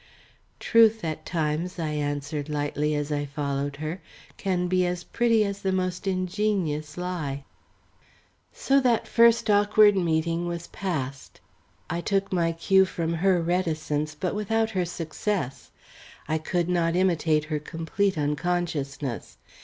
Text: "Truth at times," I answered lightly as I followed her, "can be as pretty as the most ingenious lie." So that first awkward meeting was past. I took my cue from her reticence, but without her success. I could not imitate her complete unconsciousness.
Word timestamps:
"Truth 0.59 1.03
at 1.03 1.27
times," 1.27 1.77
I 1.77 1.89
answered 1.89 2.49
lightly 2.49 2.95
as 2.95 3.11
I 3.11 3.25
followed 3.27 3.75
her, 3.75 4.01
"can 4.35 4.67
be 4.67 4.83
as 4.83 5.03
pretty 5.03 5.45
as 5.45 5.61
the 5.61 5.71
most 5.71 6.07
ingenious 6.07 6.97
lie." 6.97 7.43
So 8.51 8.79
that 8.79 9.07
first 9.07 9.47
awkward 9.47 9.95
meeting 9.95 10.47
was 10.47 10.65
past. 10.65 11.39
I 11.87 12.01
took 12.01 12.33
my 12.33 12.51
cue 12.51 12.85
from 12.85 13.13
her 13.13 13.39
reticence, 13.43 14.15
but 14.15 14.33
without 14.33 14.71
her 14.71 14.85
success. 14.85 15.69
I 16.27 16.39
could 16.39 16.67
not 16.67 16.95
imitate 16.95 17.43
her 17.45 17.59
complete 17.59 18.17
unconsciousness. 18.17 19.37